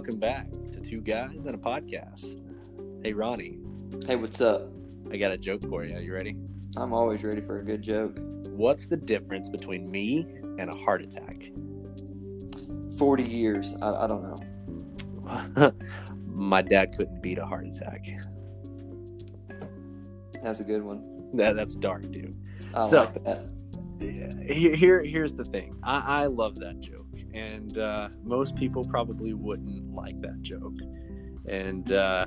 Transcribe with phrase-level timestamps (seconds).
[0.00, 2.40] welcome back to Two Guys and a Podcast.
[3.04, 3.58] Hey, Ronnie,
[4.06, 4.62] Hey, what's up?
[5.12, 5.94] I got a joke for you.
[5.94, 6.38] Are You ready?
[6.78, 8.16] I'm always ready for a good joke.
[8.48, 10.26] What's the difference between me
[10.58, 11.50] and a heart attack?
[12.96, 13.74] 40 years.
[13.82, 15.72] I, I don't know.
[16.26, 18.06] My dad couldn't beat a heart attack.
[20.42, 21.30] That's a good one.
[21.34, 22.34] That, that's dark, dude.
[22.74, 23.44] I So- like that.
[24.48, 25.76] Here, here, here's the thing.
[25.82, 26.99] I, I love that joke,
[27.34, 30.74] and uh, most people probably wouldn't like that joke.
[31.46, 32.24] And uh,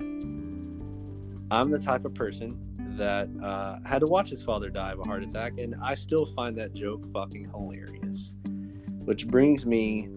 [1.52, 2.58] I'm the type of person
[2.98, 6.26] that uh, had to watch his father die of a heart attack, and I still
[6.26, 8.34] find that joke fucking hilarious.
[9.06, 10.10] Which brings me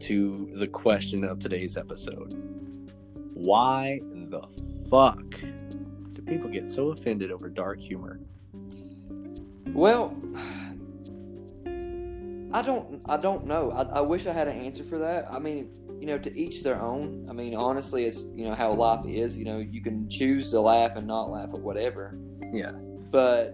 [0.00, 2.34] to the question of today's episode:
[3.34, 4.42] Why the
[4.88, 5.40] fuck
[6.12, 8.20] do people get so offended over dark humor?
[9.72, 10.16] Well,
[12.52, 13.02] I don't.
[13.06, 13.70] I don't know.
[13.70, 15.32] I, I wish I had an answer for that.
[15.32, 17.26] I mean, you know, to each their own.
[17.28, 19.38] I mean, honestly, it's you know how life is.
[19.38, 22.18] You know, you can choose to laugh and not laugh at whatever.
[22.52, 22.70] Yeah.
[23.10, 23.52] But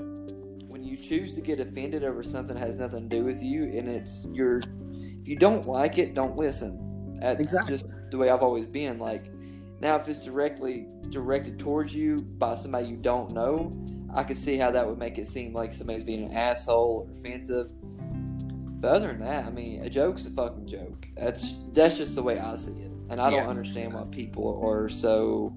[0.68, 3.64] when you choose to get offended over something that has nothing to do with you,
[3.64, 7.18] and it's your, if you don't like it, don't listen.
[7.20, 7.74] That's Exactly.
[7.74, 8.98] just the way I've always been.
[8.98, 9.32] Like,
[9.80, 13.72] now if it's directly directed towards you by somebody you don't know,
[14.14, 17.18] I could see how that would make it seem like somebody's being an asshole or
[17.18, 17.70] offensive.
[18.78, 21.08] But other than that, I mean, a joke's a fucking joke.
[21.16, 23.40] That's that's just the way I see it, and I Yeah.
[23.40, 25.52] don't understand why people are so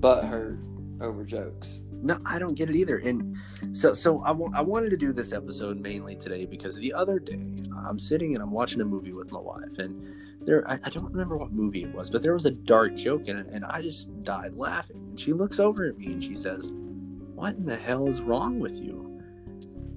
[0.00, 0.64] butthurt
[1.00, 1.78] over jokes.
[2.02, 2.96] No, I don't get it either.
[2.96, 3.36] And
[3.72, 7.54] so, so I I wanted to do this episode mainly today because the other day
[7.86, 10.02] I'm sitting and I'm watching a movie with my wife, and
[10.46, 13.28] there I, I don't remember what movie it was, but there was a dark joke
[13.28, 14.96] in it, and I just died laughing.
[15.10, 16.70] And she looks over at me and she says,
[17.34, 19.09] "What in the hell is wrong with you?"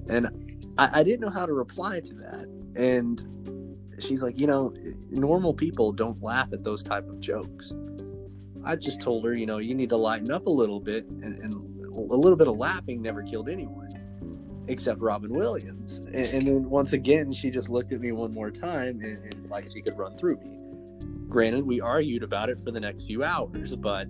[0.09, 0.27] And
[0.77, 3.23] I, I didn't know how to reply to that, and
[3.99, 4.73] she's like, "You know,
[5.09, 7.73] normal people don't laugh at those type of jokes."
[8.65, 11.37] I just told her, you know, you need to lighten up a little bit, and,
[11.39, 11.53] and
[11.93, 13.89] a little bit of laughing never killed anyone,
[14.67, 15.99] except Robin Williams.
[15.99, 19.49] And, and then once again, she just looked at me one more time, and, and
[19.49, 20.57] like she could run through me.
[21.29, 24.07] Granted, we argued about it for the next few hours, but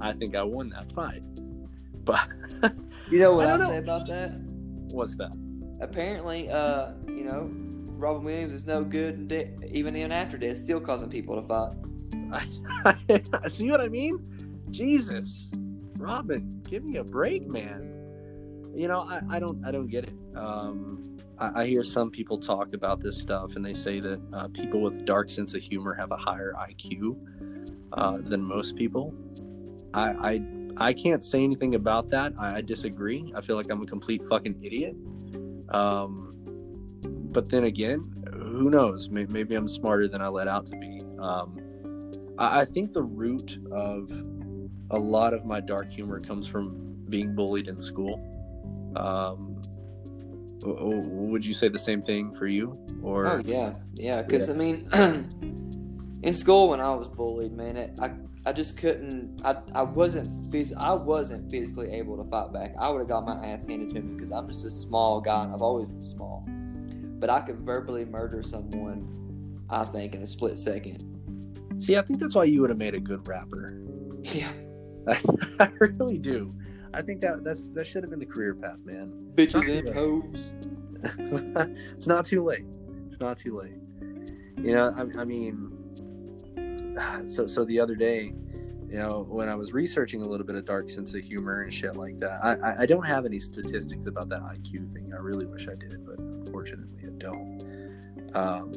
[0.00, 1.22] I think I won that fight.
[2.04, 2.28] But
[3.10, 4.32] You know what I I, say about that?
[4.92, 5.32] What's that?
[5.80, 7.50] Apparently, uh, you know,
[8.00, 11.72] Robin Williams is no good, de- even in after death, still causing people to fight.
[13.42, 14.18] I see what I mean?
[14.70, 15.48] Jesus,
[15.98, 17.86] Robin, give me a break, man.
[18.74, 20.14] You know, I, I don't, I don't get it.
[20.36, 24.48] Um, I, I hear some people talk about this stuff, and they say that uh,
[24.48, 27.16] people with dark sense of humor have a higher IQ
[27.92, 29.14] uh, than most people.
[29.92, 30.42] I, I,
[30.76, 32.32] I can't say anything about that.
[32.38, 33.32] I, I disagree.
[33.36, 34.96] I feel like I'm a complete fucking idiot.
[35.70, 36.32] Um,
[37.32, 39.08] but then again, who knows?
[39.08, 41.00] Maybe, maybe I'm smarter than I let out to be.
[41.18, 44.10] Um, I, I think the root of
[44.90, 48.26] a lot of my dark humor comes from being bullied in school.
[48.96, 49.60] Um,
[50.62, 52.78] would you say the same thing for you?
[53.02, 54.22] Or Oh yeah, yeah.
[54.22, 54.88] Because I mean,
[56.22, 58.12] in school when I was bullied, man, it, I
[58.46, 59.40] I just couldn't.
[59.44, 62.74] I I wasn't phys- I wasn't physically able to fight back.
[62.78, 65.44] I would have got my ass handed to me because I'm just a small guy
[65.44, 66.44] and I've always been small.
[67.18, 69.16] But I could verbally murder someone.
[69.68, 71.04] I think in a split second.
[71.78, 73.76] see, I think that's why you would have made a good rapper.
[74.22, 74.52] Yeah,
[75.60, 76.52] I really do.
[76.92, 79.32] I think that that's that should have been the career path, man.
[79.34, 80.52] bitches and hoes.
[81.96, 82.66] it's not too late.
[83.06, 83.78] It's not too late.
[84.62, 85.69] You know, I, I mean,
[87.26, 88.32] so so the other day,
[88.88, 91.72] you know, when I was researching a little bit of dark sense of humor and
[91.72, 95.12] shit like that, I I, don't have any statistics about that IQ thing.
[95.14, 97.62] I really wish I did, but unfortunately, I don't.
[98.34, 98.72] Um,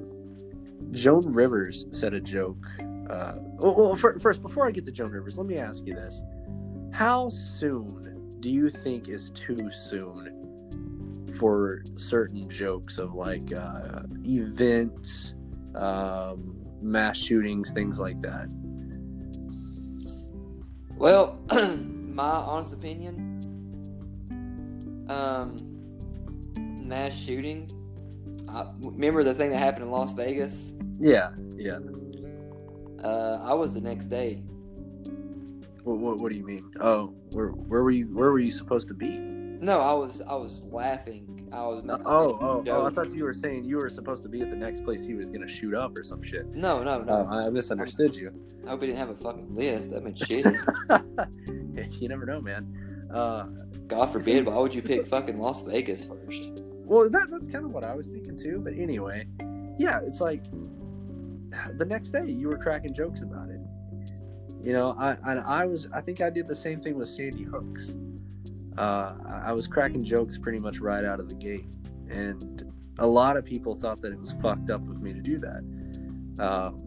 [0.91, 2.65] Joan Rivers said a joke.
[3.09, 5.95] Uh, well, well, fir- first, before I get to Joan Rivers, let me ask you
[5.95, 6.21] this:
[6.91, 15.35] How soon do you think is too soon for certain jokes of like uh, events,
[15.75, 18.47] um, mass shootings, things like that?
[20.95, 21.39] Well,
[21.77, 23.41] my honest opinion,
[25.09, 25.57] um,
[26.57, 27.69] mass shooting.
[28.47, 30.73] I, remember the thing that happened in Las Vegas?
[30.99, 31.79] Yeah, yeah.
[33.03, 34.43] Uh, I was the next day.
[35.83, 36.71] What, what, what do you mean?
[36.79, 38.05] Oh, where where were you?
[38.05, 39.17] Where were you supposed to be?
[39.17, 41.42] No, I was I was laughing.
[41.53, 42.85] I Oh, oh, oh!
[42.85, 45.13] I thought you were saying you were supposed to be at the next place he
[45.13, 46.47] was gonna shoot up or some shit.
[46.47, 47.27] No, no, no.
[47.29, 48.33] Oh, I misunderstood you.
[48.65, 49.91] I hope he didn't have a fucking list.
[49.91, 52.01] That'd been shitty.
[52.01, 53.07] you never know, man.
[53.13, 53.45] Uh,
[53.87, 54.47] God forbid.
[54.47, 56.63] Why would you pick fucking Las Vegas first?
[56.85, 58.59] Well, that that's kind of what I was thinking too.
[58.59, 59.27] But anyway,
[59.77, 60.43] yeah, it's like
[61.77, 63.59] the next day you were cracking jokes about it.
[64.59, 67.43] You know, I and I was I think I did the same thing with Sandy
[67.43, 67.95] Hooks.
[68.77, 71.67] Uh, I was cracking jokes pretty much right out of the gate,
[72.09, 75.39] and a lot of people thought that it was fucked up of me to do
[75.39, 75.63] that.
[76.39, 76.79] Um,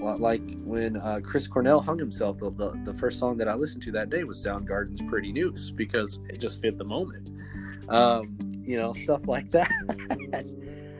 [0.00, 3.82] like when uh, Chris Cornell hung himself, the, the, the first song that I listened
[3.84, 7.30] to that day was Soundgarden's "Pretty Noose" because it just fit the moment.
[7.88, 9.70] Um, you know, stuff like that.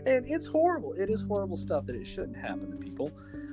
[0.06, 0.94] and it's horrible.
[0.94, 3.11] It is horrible stuff that it shouldn't happen to people.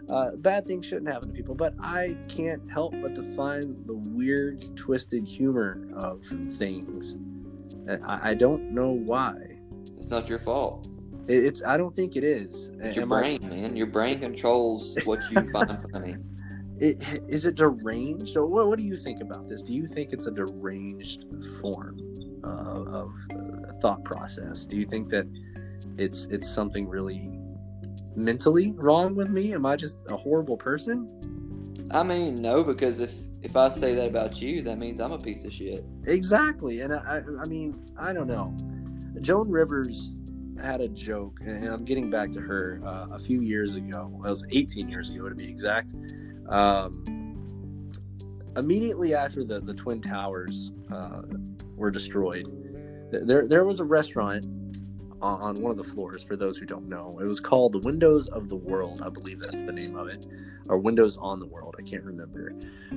[0.10, 3.96] Uh, bad things shouldn't happen to people, but I can't help but to find the
[3.96, 6.22] weird, twisted humor of
[6.52, 7.16] things.
[8.06, 9.36] I, I don't know why.
[9.98, 10.88] It's not your fault.
[11.28, 11.62] It, it's.
[11.66, 12.70] I don't think it is.
[12.82, 13.48] It's your Am brain, I...
[13.48, 13.76] man.
[13.76, 16.18] Your brain controls what you find funny.
[16.80, 18.36] It, is it deranged?
[18.36, 19.62] Or what, what do you think about this?
[19.64, 21.26] Do you think it's a deranged
[21.62, 22.00] form
[22.44, 24.66] uh, of uh, thought process?
[24.66, 25.28] Do you think that
[25.98, 27.30] it's it's something really
[28.16, 29.54] mentally wrong with me?
[29.54, 31.08] Am I just a horrible person?
[31.92, 35.18] I mean, no, because if if I say that about you, that means I'm a
[35.18, 35.86] piece of shit.
[36.06, 38.56] Exactly, and I I mean I don't know.
[39.22, 40.14] Joan Rivers
[40.62, 44.10] had a joke, and I'm getting back to her uh, a few years ago.
[44.12, 45.94] Well, it was 18 years ago to be exact.
[46.50, 47.04] Um,
[48.56, 51.24] immediately after the the twin towers uh,
[51.76, 52.48] were destroyed,
[53.12, 54.46] there there was a restaurant
[55.24, 57.18] on one of the floors for those who don't know.
[57.22, 60.28] It was called the Windows of the World, I believe that's the name of it,
[60.68, 61.76] or Windows on the World.
[61.80, 62.54] I can't remember.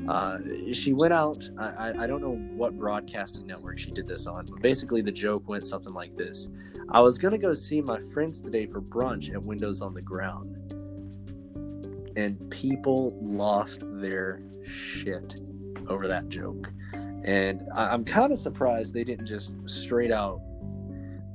[0.09, 0.39] Uh,
[0.73, 1.49] she went out.
[1.57, 5.49] I, I don't know what broadcasting network she did this on, but basically the joke
[5.49, 6.49] went something like this:
[6.89, 10.75] I was gonna go see my friends today for brunch at Windows on the Ground,
[12.17, 15.41] and people lost their shit
[15.89, 16.73] over that joke.
[17.25, 20.41] And I, I'm kind of surprised they didn't just straight out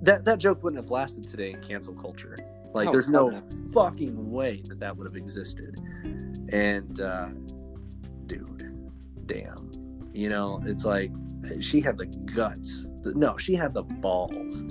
[0.02, 2.38] that that joke wouldn't have lasted today in cancel culture.
[2.74, 3.42] Like, oh, there's no
[3.74, 5.80] fucking way that that would have existed.
[6.50, 7.30] And, uh,
[8.28, 8.92] dude,
[9.26, 9.70] damn.
[10.14, 11.12] You know, it's like
[11.60, 12.86] she had the guts.
[13.04, 14.64] No, she had the balls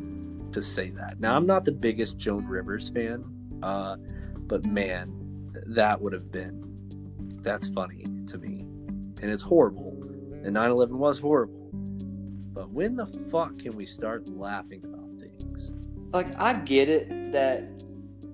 [0.53, 1.21] to say that.
[1.21, 3.25] Now, I'm not the biggest Joan Rivers fan,
[3.63, 3.97] uh,
[4.47, 6.71] but man, that would have been
[7.43, 8.61] that's funny to me.
[9.23, 9.97] And it's horrible.
[10.45, 11.71] And 9 11 was horrible.
[11.73, 15.00] But when the fuck can we start laughing about
[16.13, 17.65] like I get it that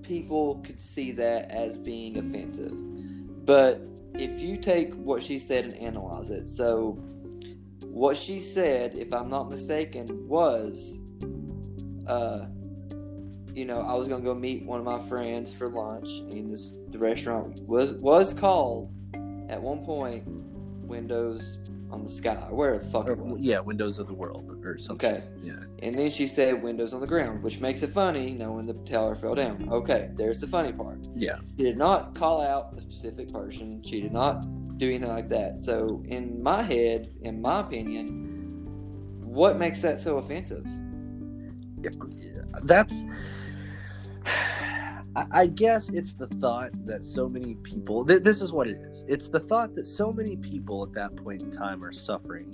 [0.03, 2.75] people could see that as being offensive,
[3.45, 3.81] but
[4.15, 6.93] if you take what she said and analyze it, so
[7.83, 10.99] what she said, if I'm not mistaken, was,
[12.07, 12.47] uh,
[13.55, 16.79] you know, I was gonna go meet one of my friends for lunch, and this
[16.89, 18.93] the restaurant was was called
[19.49, 20.25] at one point
[20.87, 21.59] Windows
[21.91, 25.13] on the sky, where the fuck or, Yeah, Windows of the World or something.
[25.13, 25.25] Okay.
[25.43, 25.55] Yeah.
[25.81, 29.15] And then she said Windows on the ground, which makes it funny knowing the tower
[29.15, 29.69] fell down.
[29.71, 31.07] Okay, there's the funny part.
[31.15, 31.39] Yeah.
[31.57, 33.83] She did not call out a specific person.
[33.85, 34.45] She did not
[34.79, 35.59] do anything like that.
[35.59, 38.33] So in my head, in my opinion,
[39.23, 40.67] what makes that so offensive?
[41.83, 43.05] Yeah, that's
[45.31, 49.05] I guess it's the thought that so many people, th- this is what it is.
[49.09, 52.53] It's the thought that so many people at that point in time are suffering.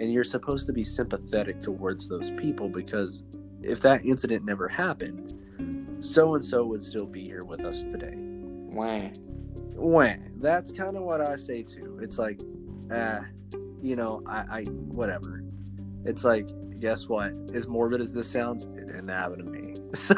[0.00, 3.22] And you're supposed to be sympathetic towards those people because
[3.62, 5.34] if that incident never happened,
[6.00, 8.14] so and so would still be here with us today.
[8.16, 9.10] Wah.
[9.74, 10.14] Wah.
[10.36, 11.98] That's kind of what I say too.
[12.00, 12.40] It's like,
[12.90, 13.26] ah,
[13.82, 15.44] you know, I, I, whatever.
[16.06, 16.48] It's like,
[16.80, 17.34] guess what?
[17.52, 19.74] As morbid as this sounds, it didn't happen to me.
[19.94, 20.14] So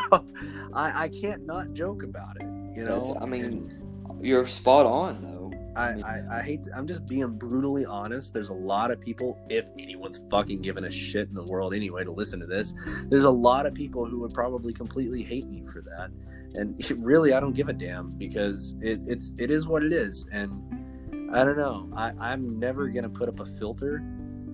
[0.75, 2.47] I, I can't not joke about it.
[2.77, 3.83] You know, That's, I mean, and
[4.23, 5.51] you're spot on though.
[5.77, 6.65] I, I, mean, I, I hate.
[6.65, 8.33] To, I'm just being brutally honest.
[8.33, 12.05] There's a lot of people, if anyone's fucking giving a shit in the world anyway
[12.05, 12.75] to listen to this,
[13.07, 16.11] there's a lot of people who would probably completely hate me for that.
[16.55, 20.27] And really, I don't give a damn because it, it's it is what it is.
[20.33, 21.91] And I don't know.
[21.97, 24.03] I, I'm never gonna put up a filter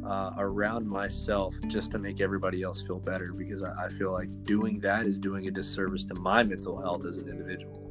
[0.04, 4.28] uh, around myself just to make everybody else feel better because I, I feel like
[4.44, 7.84] doing that is doing a disservice to my mental health as an individual.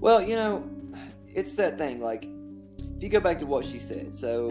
[0.00, 0.68] Well, you know,
[1.26, 2.00] it's that thing.
[2.00, 2.24] Like,
[2.96, 4.50] if you go back to what she said, so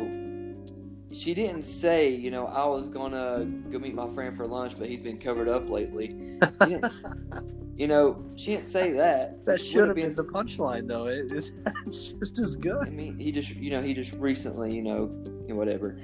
[1.11, 4.89] she didn't say, you know, I was gonna go meet my friend for lunch, but
[4.89, 6.39] he's been covered up lately.
[7.77, 9.45] you know, she didn't say that.
[9.45, 11.07] That should have been, been, the punchline, though.
[11.07, 12.87] It, it's just as good.
[12.87, 15.05] I mean, he just, you know, he just recently, you know,
[15.47, 15.99] whatever.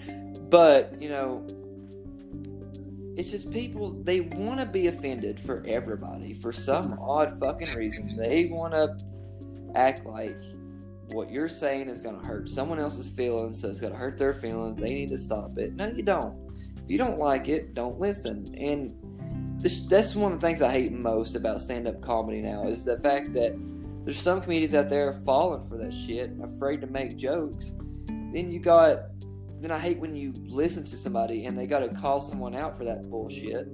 [0.49, 1.45] But, you know,
[3.17, 8.15] it's just people, they want to be offended for everybody for some odd fucking reason.
[8.17, 8.97] They want to
[9.75, 10.39] act like
[11.11, 14.17] what you're saying is going to hurt someone else's feelings, so it's going to hurt
[14.17, 14.77] their feelings.
[14.77, 15.73] They need to stop it.
[15.73, 16.35] No, you don't.
[16.83, 18.45] If you don't like it, don't listen.
[18.57, 18.95] And
[19.63, 22.83] this, that's one of the things I hate most about stand up comedy now is
[22.83, 23.57] the fact that
[24.03, 27.73] there's some comedians out there falling for that shit, afraid to make jokes.
[28.07, 29.03] Then you got,
[29.61, 32.77] then I hate when you listen to somebody and they got to call someone out
[32.77, 33.67] for that bullshit.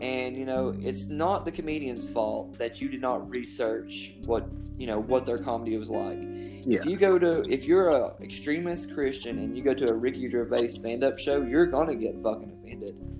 [0.00, 4.86] And you know, it's not the comedian's fault that you did not research what you
[4.86, 6.18] know what their comedy was like.
[6.64, 6.80] Yeah.
[6.80, 10.28] If you go to, if you're a extremist Christian and you go to a Ricky
[10.28, 13.11] Gervais stand up show, you're gonna get fucking offended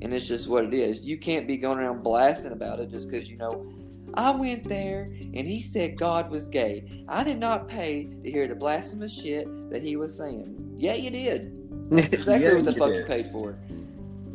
[0.00, 1.06] and it's just what it is.
[1.06, 3.66] You can't be going around blasting about it just because you know.
[4.14, 5.02] I went there
[5.34, 7.04] and he said God was gay.
[7.08, 10.74] I did not pay to hear the blasphemous shit that he was saying.
[10.76, 11.90] Yeah, you did.
[11.90, 12.96] That's exactly Yeah, what the fuck did.
[13.00, 13.58] you paid for.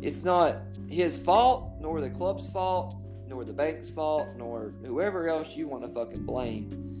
[0.00, 2.94] It's not his fault, nor the club's fault,
[3.26, 6.93] nor the bank's fault, nor whoever else you want to fucking blame.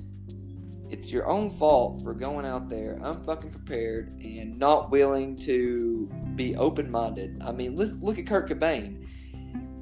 [0.90, 6.54] It's your own fault for going out there unfucking prepared and not willing to be
[6.56, 7.42] open minded.
[7.44, 9.06] I mean, let's look at Kurt Cobain.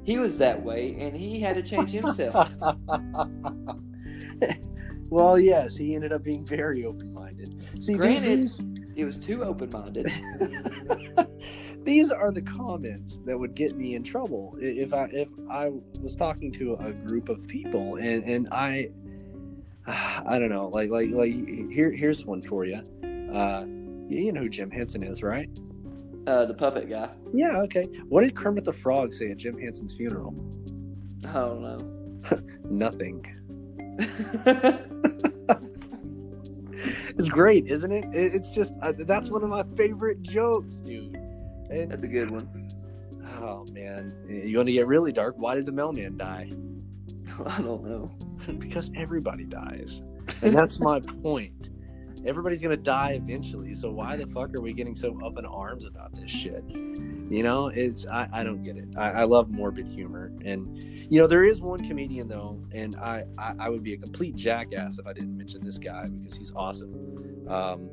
[0.03, 2.51] He was that way, and he had to change himself.
[5.09, 7.55] well, yes, he ended up being very open-minded.
[7.79, 8.59] See, Granted- these,
[8.95, 10.11] he was too open minded.
[11.83, 16.15] these are the comments that would get me in trouble if I if I was
[16.15, 18.89] talking to a group of people and and I
[19.87, 21.33] I don't know like like like
[21.71, 22.81] here here's one for you.
[23.33, 23.65] Uh,
[24.09, 25.49] you know who Jim Henson is, right?
[26.27, 27.09] Uh, the puppet guy.
[27.33, 27.85] Yeah, okay.
[28.07, 30.33] What did Kermit the Frog say at Jim Henson's funeral?
[31.27, 32.41] I don't know.
[32.69, 33.25] Nothing.
[37.17, 38.05] It's great, isn't it?
[38.13, 41.15] it it's just uh, that's one of my favorite jokes, dude.
[41.69, 42.69] And That's a good one.
[43.39, 45.35] oh man, you want to get really dark?
[45.37, 46.51] Why did the mailman die?
[47.45, 48.11] I don't know.
[48.59, 50.01] because everybody dies,
[50.41, 51.69] and that's my point.
[52.25, 55.85] Everybody's gonna die eventually, so why the fuck are we getting so up in arms
[55.85, 56.63] about this shit?
[56.69, 58.87] You know, it's I, I don't get it.
[58.95, 63.25] I, I love morbid humor, and you know there is one comedian though, and I,
[63.37, 66.53] I I would be a complete jackass if I didn't mention this guy because he's
[66.55, 67.45] awesome.
[67.49, 67.89] Um,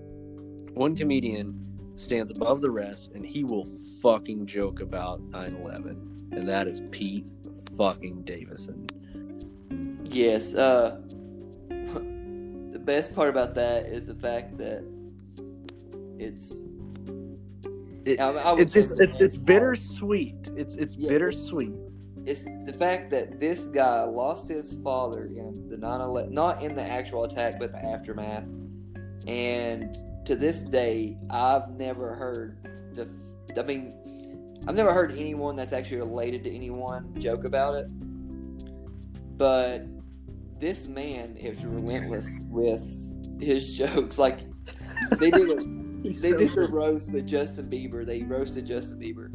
[0.75, 1.67] one comedian
[1.97, 3.67] stands above the rest, and he will
[4.01, 7.27] fucking joke about 9/11, and that is Pete
[7.77, 8.87] fucking Davidson.
[10.11, 10.55] Yes.
[10.55, 11.01] Uh,
[11.69, 14.85] the best part about that is the fact that
[16.19, 16.55] it's.
[18.05, 20.51] It- I- I it's it's it's, it's bittersweet.
[20.57, 21.73] It's it's Yeah, bittersweet.
[22.27, 26.75] It's the fact that this guy lost his father in the 9 11, not in
[26.75, 28.45] the actual attack, but the aftermath.
[29.27, 32.59] And to this day, I've never heard
[32.95, 33.09] the.
[33.59, 33.95] I mean,
[34.67, 37.87] I've never heard anyone that's actually related to anyone joke about it.
[39.39, 39.87] But
[40.61, 42.83] this man is relentless with
[43.41, 44.19] his jokes.
[44.19, 44.41] Like,
[45.19, 45.57] they did a
[46.03, 48.07] they so did the roast with Justin Bieber.
[48.07, 49.33] They roasted Justin Bieber,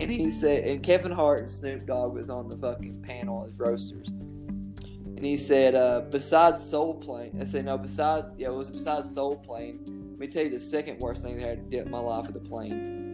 [0.00, 3.58] and he said, and Kevin Hart and Snoop Dogg was on the fucking panel as
[3.58, 8.70] roasters, and he said, uh, besides Soul Plane, I said no, besides yeah, it was
[8.70, 9.80] besides Soul Plane.
[10.10, 12.00] Let me tell you the second worst thing that I had to do in my
[12.00, 13.06] life with the plane.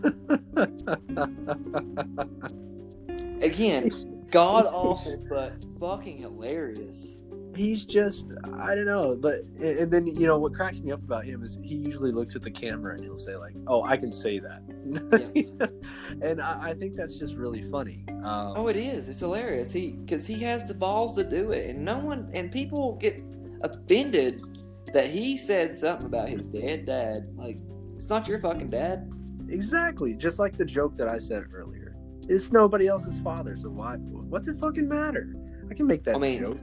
[3.42, 3.90] Again,
[4.30, 7.22] god awful, but fucking hilarious.
[7.56, 11.24] He's just I don't know, but and then you know what cracks me up about
[11.24, 14.12] him is he usually looks at the camera and he'll say like, "Oh, I can
[14.12, 14.62] say that,"
[16.22, 18.04] and I, I think that's just really funny.
[18.22, 19.08] Um, Oh, it is.
[19.08, 19.72] It's hilarious.
[19.72, 23.20] He because he has the balls to do it, and no one and people get
[23.62, 24.40] offended
[24.92, 27.28] that he said something about his dead dad.
[27.34, 27.58] Like
[27.96, 29.10] it's not your fucking dad.
[29.48, 31.87] exactly, just like the joke that I said earlier.
[32.28, 33.96] It's nobody else's father, so why?
[33.96, 35.34] What's it fucking matter?
[35.70, 36.58] I can make that I mean, joke.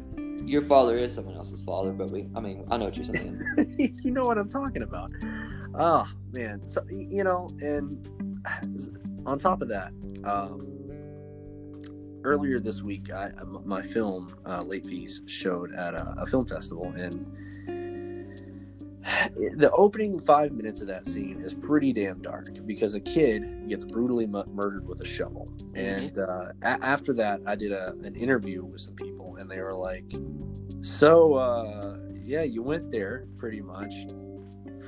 [0.48, 2.28] Your father is someone else's father, but we.
[2.36, 3.40] I mean, I know what you're saying.
[4.04, 5.12] you know what I'm talking about.
[5.74, 8.08] Oh man, so you know, and
[9.26, 9.92] on top of that,
[10.24, 10.76] um,
[12.24, 13.32] earlier this week, I
[13.64, 17.32] my film uh, Late Fees showed at a, a film festival, and
[19.36, 23.86] the opening five minutes of that scene is pretty damn dark because a kid gets
[23.86, 28.16] brutally mu- murdered with a shovel, and uh, a- after that, I did a, an
[28.16, 30.12] interview with some people, and they were like,
[30.82, 33.94] "So, uh, yeah, you went there pretty much."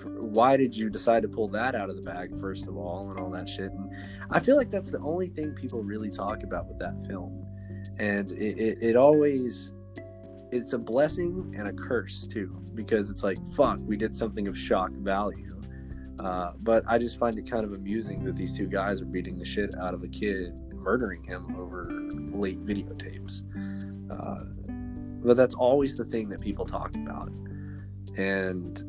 [0.03, 3.19] Why did you decide to pull that out of the bag first of all, and
[3.19, 3.71] all that shit?
[3.71, 3.91] And
[4.31, 7.45] I feel like that's the only thing people really talk about with that film,
[7.97, 9.73] and it, it, it always
[10.51, 14.57] it's a blessing and a curse too because it's like fuck we did something of
[14.57, 15.61] shock value
[16.19, 19.37] uh, but i just find it kind of amusing that these two guys are beating
[19.37, 21.89] the shit out of a kid murdering him over
[22.31, 23.41] late videotapes
[24.09, 24.45] uh,
[25.25, 27.29] but that's always the thing that people talk about
[28.15, 28.83] and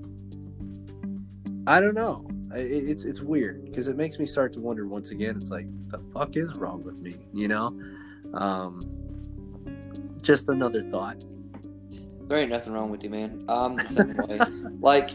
[1.67, 5.37] i don't know it's it's weird because it makes me start to wonder once again
[5.37, 7.17] it's like the fuck is wrong with me?
[7.33, 7.69] You know?
[8.35, 8.83] Um,
[10.23, 11.25] just another thought.
[12.29, 13.45] There ain't nothing wrong with you, man.
[13.49, 14.39] I'm the same way.
[14.81, 15.11] Like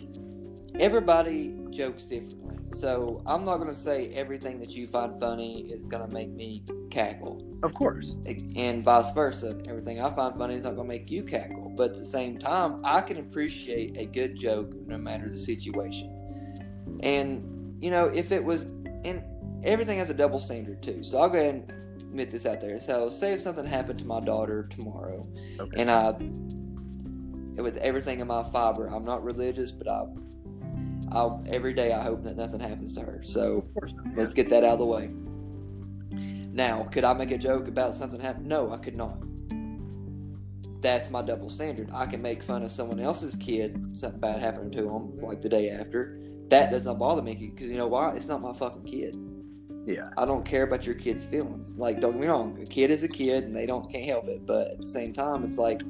[0.79, 6.07] everybody jokes differently, so I'm not gonna say everything that you find funny is gonna
[6.07, 8.17] make me cackle, Of course.
[8.55, 9.55] and vice versa.
[9.67, 11.71] Everything I find funny is not gonna make you cackle.
[11.75, 16.09] But at the same time, I can appreciate a good joke no matter the situation.
[17.01, 18.63] And you know, if it was,
[19.05, 19.21] and
[19.63, 21.03] everything has a double standard too.
[21.03, 22.79] So I'll go ahead and admit this out there.
[22.79, 25.27] So say if something happened to my daughter tomorrow,
[25.59, 25.81] Okay.
[25.81, 26.15] and I,
[27.55, 30.05] with everything in my fiber, I'm not religious, but I,
[31.11, 33.21] I every day I hope that nothing happens to her.
[33.23, 34.15] So of course not.
[34.15, 35.09] let's get that out of the way.
[36.51, 38.47] Now, could I make a joke about something happening?
[38.47, 39.17] No, I could not.
[40.81, 41.89] That's my double standard.
[41.93, 45.49] I can make fun of someone else's kid, something bad happening to them, like the
[45.49, 46.19] day after.
[46.49, 48.13] That does not bother me because you know why?
[48.15, 49.15] It's not my fucking kid.
[49.85, 50.09] Yeah.
[50.17, 51.77] I don't care about your kid's feelings.
[51.77, 54.27] Like, don't get me wrong, a kid is a kid and they don't can't help
[54.27, 54.45] it.
[54.45, 55.81] But at the same time, it's like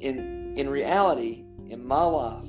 [0.00, 2.44] in in reality, in my life,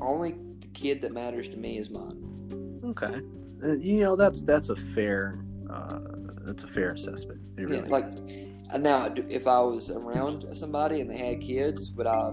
[0.00, 2.80] only the kid that matters to me is mine.
[2.84, 3.20] Okay.
[3.62, 5.98] Uh, you know that's that's a fair uh,
[6.44, 7.40] that's a fair assessment.
[7.56, 8.06] It Yeah, like
[8.72, 12.32] and now, if I was around somebody and they had kids, would I?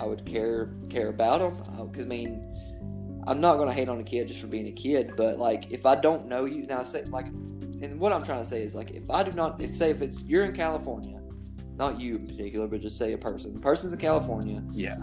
[0.00, 4.04] I would care care about them because I mean, I'm not gonna hate on a
[4.04, 7.04] kid just for being a kid, but like if I don't know you now, say
[7.04, 9.90] like, and what I'm trying to say is like if I do not, if say
[9.90, 11.20] if it's you're in California,
[11.76, 14.62] not you in particular, but just say a person, person's in California.
[14.72, 14.96] yeah.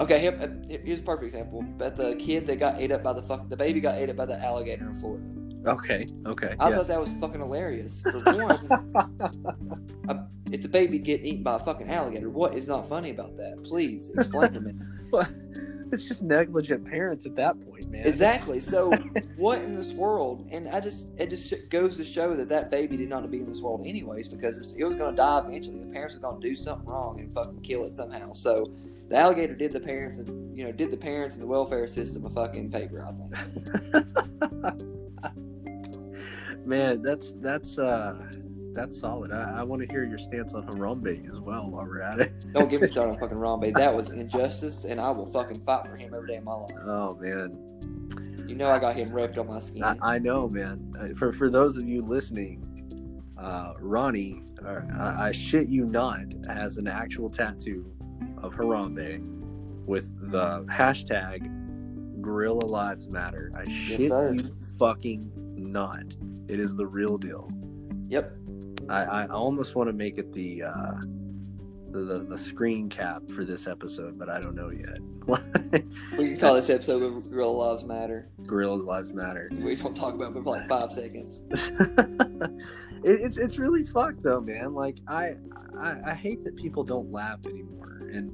[0.00, 1.62] Okay, here, uh, here's a perfect example.
[1.76, 4.16] But the kid that got ate up by the fuck, the baby got ate up
[4.16, 5.24] by the alligator in Florida.
[5.66, 6.06] Okay.
[6.24, 6.54] Okay.
[6.60, 6.76] I yeah.
[6.76, 8.02] thought that was fucking hilarious.
[8.02, 8.68] For one,
[10.08, 12.30] a, it's a baby getting eaten by a fucking alligator.
[12.30, 13.64] What is not funny about that?
[13.64, 14.74] Please explain to me.
[15.92, 18.06] It's just negligent parents at that point, man.
[18.06, 18.60] Exactly.
[18.68, 18.92] So,
[19.36, 20.46] what in this world?
[20.50, 23.46] And I just, it just goes to show that that baby did not be in
[23.46, 25.78] this world anyways, because it was going to die eventually.
[25.80, 28.34] The parents were going to do something wrong and fucking kill it somehow.
[28.34, 28.70] So,
[29.08, 32.26] the alligator did the parents and you know did the parents and the welfare system
[32.26, 33.06] a fucking favor.
[33.06, 34.06] I think.
[36.66, 38.30] man, that's that's uh
[38.78, 39.32] that's solid.
[39.32, 42.32] I, I want to hear your stance on Harambe as well while we're at it.
[42.52, 43.74] Don't get me started on fucking Harambe.
[43.74, 46.70] That was injustice, and I will fucking fight for him every day of my life.
[46.86, 49.82] Oh man, You know I got him ripped on my skin.
[49.84, 50.94] I, I know, man.
[50.98, 52.64] Uh, For for those of you listening,
[53.36, 57.92] uh, Ronnie, uh, I, I shit you not, has an actual tattoo
[58.42, 59.20] of Harambe
[59.86, 61.50] with the hashtag
[62.20, 63.50] Gorilla Lives Matter.
[63.56, 64.34] I shit sir.
[64.34, 66.04] you fucking not.
[66.46, 67.50] It is the real deal.
[68.08, 68.32] Yep.
[68.88, 70.94] I, I almost want to make it the, uh,
[71.90, 74.98] the the the screen cap for this episode, but I don't know yet.
[76.16, 79.48] We can call this episode "Real Lives Matter." Gorillas Lives Matter.
[79.52, 81.44] We don't talk about it for like five seconds.
[81.50, 82.60] it,
[83.04, 84.74] it's it's really fucked though, man.
[84.74, 85.34] Like I,
[85.78, 88.32] I I hate that people don't laugh anymore, and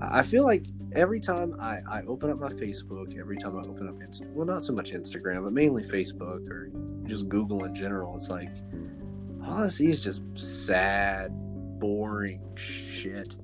[0.00, 3.88] I feel like every time I I open up my Facebook, every time I open
[3.88, 6.70] up Insta, well, not so much Instagram, but mainly Facebook or
[7.04, 8.50] just Google in general, it's like
[9.48, 11.30] all I see is just sad,
[11.80, 13.36] boring shit,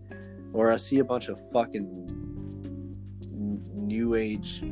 [0.52, 2.06] or I see a bunch of fucking
[3.72, 4.62] new age.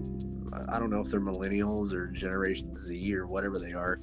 [0.69, 3.99] I don't know if they're millennials or Generation Z or whatever they are.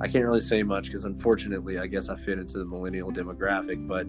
[0.00, 3.86] I can't really say much because unfortunately, I guess I fit into the millennial demographic.
[3.86, 4.06] But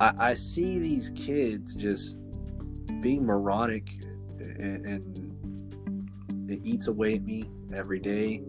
[0.00, 2.18] I, I see these kids just
[3.00, 3.90] being moronic,
[4.38, 8.42] and, and it eats away at me every day.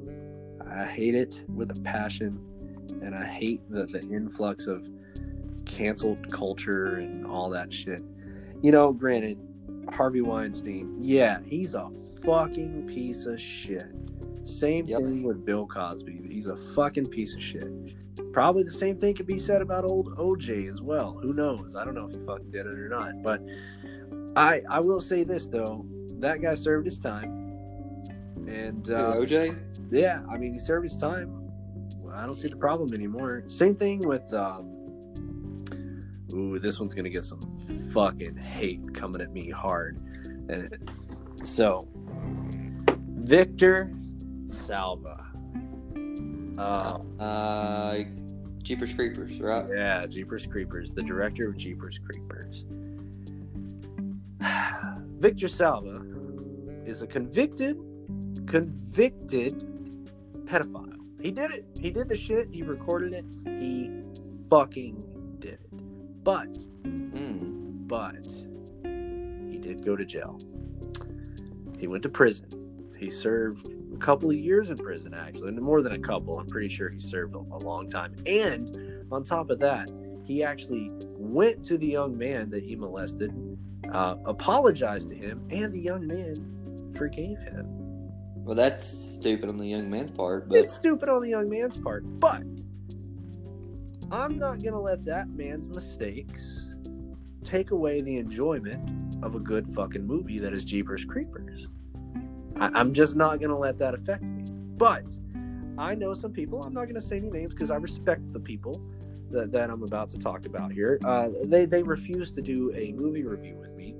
[0.73, 2.39] I hate it with a passion,
[3.01, 4.87] and I hate the, the influx of
[5.65, 8.01] canceled culture and all that shit.
[8.61, 9.37] You know, granted,
[9.93, 11.89] Harvey Weinstein, yeah, he's a
[12.23, 13.85] fucking piece of shit.
[14.43, 14.99] Same Yep.
[15.01, 16.27] thing with Bill Cosby.
[16.29, 17.67] He's a fucking piece of shit.
[18.33, 21.17] Probably the same thing could be said about old OJ as well.
[21.21, 21.75] Who knows?
[21.75, 23.21] I don't know if he fucking did it or not.
[23.23, 23.41] But
[24.35, 25.85] I I will say this though,
[26.19, 27.40] that guy served his time.
[28.47, 29.57] And uh, OJ.
[29.91, 31.37] yeah, I mean he served his time.
[32.13, 33.43] I don't see the problem anymore.
[33.47, 34.67] Same thing with um
[36.33, 37.41] Ooh, this one's gonna get some
[37.93, 39.97] fucking hate coming at me hard.
[40.49, 40.89] And
[41.43, 41.87] so
[43.19, 43.91] Victor
[44.47, 45.25] Salva.
[46.57, 47.99] Um Uh,
[48.63, 49.65] Jeepers Creepers, right?
[49.73, 52.63] yeah, Jeepers Creepers, the director of Jeepers Creepers.
[55.19, 56.03] Victor Salva
[56.85, 57.77] is a convicted,
[58.51, 59.65] convicted
[60.45, 60.97] pedophile.
[61.21, 61.65] He did it.
[61.79, 62.49] He did the shit.
[62.51, 63.25] He recorded it.
[63.45, 63.89] He
[64.49, 66.23] fucking did it.
[66.23, 66.49] But,
[66.83, 67.87] Mm.
[67.87, 68.27] but,
[69.49, 70.37] he did go to jail.
[71.79, 72.47] He went to prison.
[72.97, 76.37] He served a couple of years in prison, actually, and more than a couple.
[76.37, 78.15] I'm pretty sure he served a, a long time.
[78.25, 79.89] And on top of that,
[80.25, 83.33] he actually went to the young man that he molested,
[83.91, 87.65] uh, apologized to him, and the young man forgave him.
[88.43, 90.49] Well, that's stupid on the young man's part.
[90.49, 92.43] But It's stupid on the young man's part, but
[94.11, 96.65] I'm not gonna let that man's mistakes
[97.43, 101.67] take away the enjoyment of a good fucking movie that is Jeepers Creepers.
[102.57, 104.43] I, I'm just not gonna let that affect me.
[104.77, 105.05] But
[105.77, 106.63] I know some people.
[106.63, 108.81] I'm not gonna say any names because I respect the people
[109.29, 110.99] that, that I'm about to talk about here.
[111.05, 113.95] Uh, they they refuse to do a movie review with me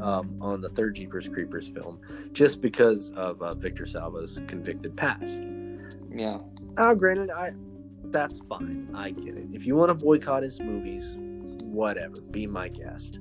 [0.00, 2.00] um, on the third Jeepers Creepers film
[2.32, 5.42] just because of uh, Victor Salva's convicted past.
[6.14, 6.38] yeah,
[6.76, 7.52] Uh, granted, I
[8.10, 8.88] that's fine.
[8.94, 9.48] I get it.
[9.52, 11.14] If you want to boycott his movies,
[11.76, 12.20] whatever.
[12.30, 13.18] Be my guest.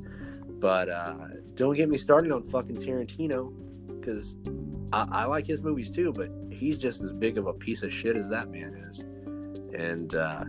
[0.59, 1.15] But uh,
[1.55, 3.53] don't get me started on fucking Tarantino
[3.99, 4.35] because
[4.93, 7.93] I, I like his movies too, but he's just as big of a piece of
[7.93, 9.01] shit as that man is.
[9.77, 10.45] And uh,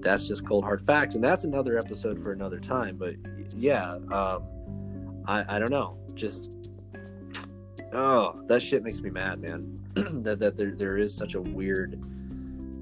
[0.00, 1.14] that's just cold hard facts.
[1.14, 2.96] And that's another episode for another time.
[2.96, 3.14] But
[3.56, 4.44] yeah, um,
[5.26, 5.98] I, I don't know.
[6.14, 6.50] Just
[7.92, 9.80] oh, that shit makes me mad, man.
[9.94, 12.00] that that there, there is such a weird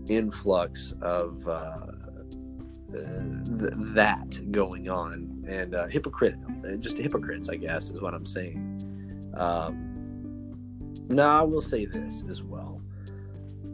[0.08, 1.86] influx of uh,
[2.92, 6.36] th- that going on and uh, hypocrite,
[6.80, 9.32] just hypocrites, I guess, is what I'm saying.
[9.36, 9.90] Um,
[11.08, 12.80] now, I will say this as well.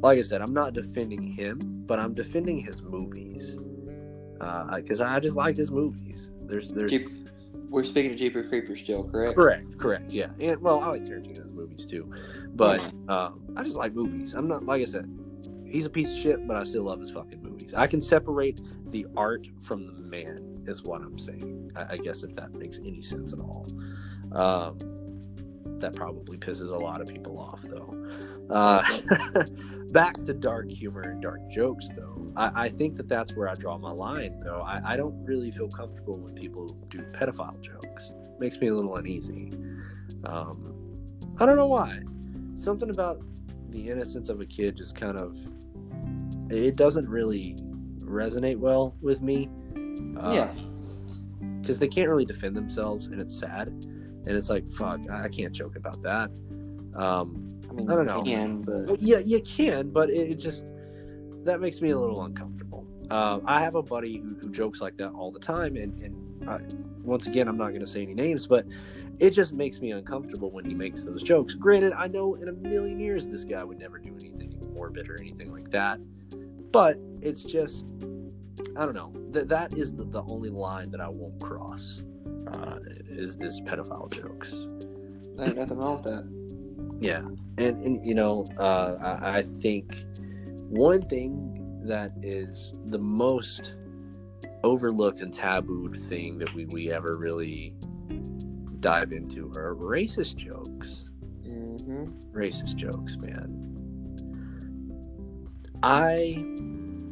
[0.02, 3.58] Like I said, I'm not defending him, but I'm defending his movies
[4.74, 6.30] because I just like his movies.
[6.42, 6.90] There's, there's.
[6.90, 7.08] Jeep,
[7.70, 9.36] we're speaking of Jeepers Creepers still, correct?
[9.36, 12.12] Correct, correct, yeah, and well, I like Tarantino's movies too,
[12.54, 14.34] but um, I just like movies.
[14.34, 15.08] I'm not like I said,
[15.64, 17.72] he's a piece of shit, but I still love his fucking movies.
[17.74, 21.70] I can separate the art from the man, is what I'm saying.
[21.76, 23.66] I, I guess if that makes any sense at all.
[24.32, 24.78] Um,
[25.80, 27.96] that probably pisses a lot of people off, though.
[28.50, 28.82] Uh,
[29.90, 32.26] back to dark humor and dark jokes, though.
[32.36, 34.60] I, I think that that's where I draw my line, though.
[34.60, 38.10] I, I don't really feel comfortable when people do pedophile jokes.
[38.38, 39.52] makes me a little uneasy.
[40.24, 40.74] Um,
[41.38, 42.00] I don't know why.
[42.56, 43.20] Something about
[43.70, 45.36] the innocence of a kid just kind of
[46.50, 47.56] it doesn't really
[48.00, 49.48] resonate well with me.
[50.20, 50.52] Uh, Yeah.
[51.60, 53.86] because they can't really defend themselves, and it's sad.
[54.26, 56.30] And it's like, fuck, I can't joke about that.
[56.94, 58.22] Um, I mean, I don't you know.
[58.22, 60.64] can, but yeah, you can, but it, it just
[61.44, 62.86] that makes me a little uncomfortable.
[63.10, 66.48] Uh, I have a buddy who, who jokes like that all the time, and and
[66.48, 66.58] I,
[67.02, 68.66] once again, I'm not going to say any names, but
[69.18, 71.54] it just makes me uncomfortable when he makes those jokes.
[71.54, 75.20] Granted, I know in a million years this guy would never do anything morbid or
[75.20, 76.00] anything like that,
[76.72, 77.86] but it's just
[78.76, 79.12] I don't know.
[79.30, 82.02] That that is the, the only line that I won't cross.
[82.52, 84.52] Uh, is is pedophile jokes.
[85.36, 86.24] there ain't nothing wrong with that.
[87.00, 87.22] Yeah,
[87.58, 90.04] and and you know, uh, I, I think
[90.68, 93.76] one thing that is the most
[94.62, 97.74] overlooked and tabooed thing that we we ever really
[98.80, 101.04] dive into are racist jokes.
[101.44, 103.66] hmm Racist jokes, man.
[105.82, 106.34] I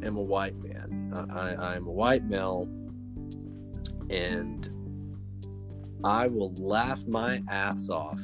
[0.03, 1.11] am a white man.
[1.31, 2.67] I, I I'm a white male,
[4.09, 4.69] and
[6.03, 8.19] I will laugh my ass off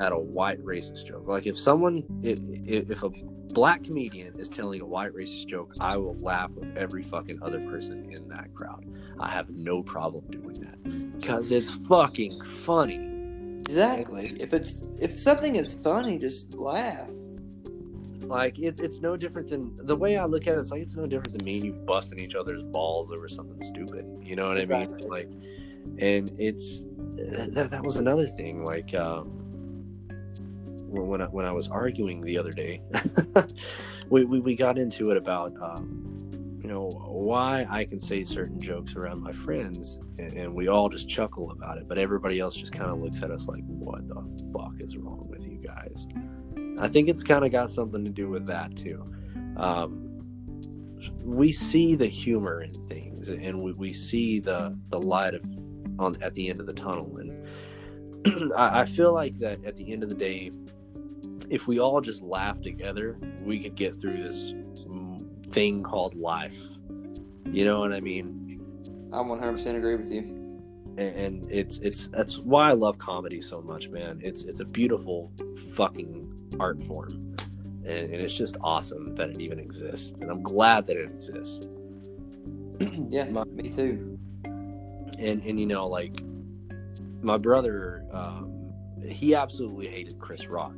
[0.00, 1.26] at a white racist joke.
[1.26, 3.10] Like if someone, if, if a
[3.52, 7.60] black comedian is telling a white racist joke, I will laugh with every fucking other
[7.60, 8.86] person in that crowd.
[9.18, 13.60] I have no problem doing that because it's fucking funny.
[13.60, 14.36] Exactly.
[14.40, 17.08] If it's if something is funny, just laugh.
[18.22, 20.60] Like it's it's no different than the way I look at it.
[20.60, 23.60] It's like it's no different than me and you busting each other's balls over something
[23.62, 24.06] stupid.
[24.22, 24.98] You know what I mean?
[25.08, 25.28] Like,
[25.98, 26.82] and it's
[27.14, 28.64] that, that was another thing.
[28.64, 29.26] Like, um,
[30.88, 32.82] when I, when I was arguing the other day,
[34.10, 38.60] we, we we got into it about um, you know why I can say certain
[38.60, 42.56] jokes around my friends, and, and we all just chuckle about it, but everybody else
[42.56, 46.06] just kind of looks at us like, "What the fuck is wrong with you guys?"
[46.78, 49.04] I think it's kind of got something to do with that too.
[49.56, 50.06] Um,
[51.22, 55.42] we see the humor in things, and we, we see the the light of
[56.00, 59.92] on at the end of the tunnel, and I, I feel like that at the
[59.92, 60.50] end of the day,
[61.48, 64.54] if we all just laugh together, we could get through this
[65.50, 66.58] thing called life.
[67.46, 68.60] You know what I mean?
[69.12, 70.36] I 100% agree with you.
[70.96, 74.20] and, it's it's that's why I love comedy so much, man.
[74.22, 75.32] It's it's a beautiful
[75.74, 77.36] fucking art form,
[77.84, 81.66] and, and it's just awesome that it even exists, and I'm glad that it exists.
[83.10, 84.18] Yeah, me too.
[85.20, 86.20] And and you know like
[87.22, 88.72] my brother, um,
[89.06, 90.74] he absolutely hated Chris Rock,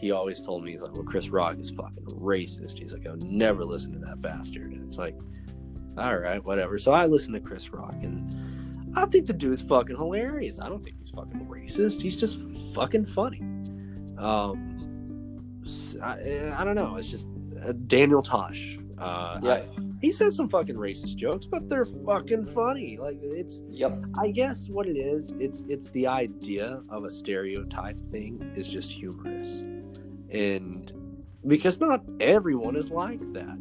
[0.00, 3.16] he always told me he's like, "Well, Chris Rock is fucking racist." He's like, "I'll
[3.18, 5.16] never listen to that bastard." And it's like,
[5.96, 6.78] all right, whatever.
[6.78, 10.58] So I listen to Chris Rock, and I think the dude's fucking hilarious.
[10.60, 12.00] I don't think he's fucking racist.
[12.02, 12.40] He's just
[12.74, 13.40] fucking funny.
[14.18, 15.62] Um,
[16.02, 16.96] I, I don't know.
[16.96, 17.28] It's just
[17.64, 18.76] uh, Daniel Tosh.
[18.98, 19.50] Uh, Yeah.
[19.52, 19.64] I-
[20.00, 22.96] he says some fucking racist jokes, but they're fucking funny.
[22.98, 23.92] Like it's Yep.
[24.18, 28.92] I guess what it is, it's it's the idea of a stereotype thing is just
[28.92, 29.54] humorous.
[30.30, 30.92] And
[31.46, 33.58] because not everyone is like that.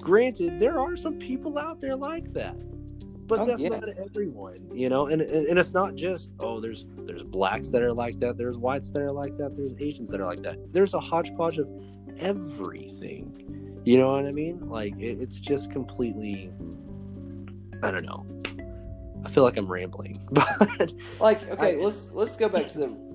[0.00, 2.56] Granted, there are some people out there like that.
[3.26, 3.68] But Oh, that's yeah.
[3.70, 7.82] not everyone, you know, and and and it's not just oh, there's there's blacks that
[7.82, 10.58] are like that, there's whites that are like that, there's Asians that are like that.
[10.72, 11.68] There's a hodgepodge of
[12.18, 13.61] everything.
[13.84, 14.68] You know what I mean?
[14.68, 16.52] Like it, it's just completely
[17.82, 18.24] I don't know.
[19.24, 23.12] I feel like I'm rambling, but Like, okay, I- let's let's go back to the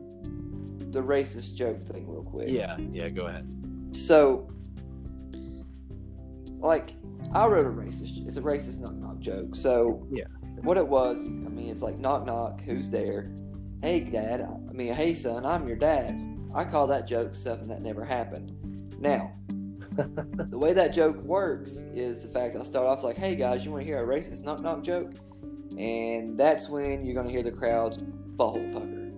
[0.91, 2.47] the racist joke thing real quick.
[2.49, 3.45] yeah, yeah, go ahead.
[3.91, 4.49] So,
[6.59, 6.93] like,
[7.33, 8.25] I wrote a racist.
[8.25, 9.55] It's a racist knock knock joke.
[9.55, 10.25] So, Yeah.
[10.63, 12.61] what it was, I mean, it's like knock knock.
[12.61, 13.31] Who's there?
[13.81, 14.41] Hey, dad.
[14.41, 15.45] I mean, hey, son.
[15.45, 16.19] I'm your dad.
[16.55, 18.53] I call that joke something that never happened.
[18.99, 19.31] Now,
[20.49, 23.71] the way that joke works is the fact I start off like, "Hey guys, you
[23.71, 25.11] want to hear a racist knock knock joke?"
[25.77, 27.97] And that's when you're gonna hear the crowd's
[28.37, 29.11] butthole pucker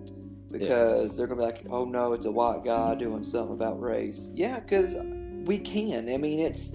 [0.50, 4.30] because they're gonna be like, "Oh no, it's a white guy doing something about race."
[4.34, 4.96] Yeah, because
[5.44, 6.08] we can.
[6.12, 6.72] I mean, it's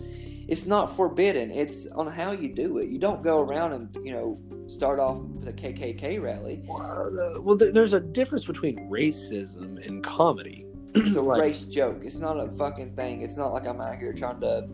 [0.48, 1.50] it's not forbidden.
[1.52, 2.88] It's on how you do it.
[2.88, 4.38] You don't go around and you know
[4.68, 6.64] start off with a KKK rally.
[6.70, 10.66] Uh, well, there- there's a difference between racism and comedy.
[10.96, 12.04] It's a Like- race joke.
[12.04, 13.22] It's not a fucking thing.
[13.22, 14.68] It's not like I'm out here trying to